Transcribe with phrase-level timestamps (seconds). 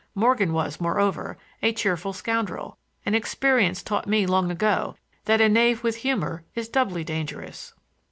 [0.15, 5.83] Morgan was, moreover, a cheerful scoundrel, and experience taught me long ago that a knave
[5.83, 7.75] with humor is doubly dangerous.